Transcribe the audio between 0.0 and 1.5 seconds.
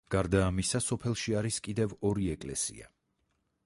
გარდა ამისა სოფელში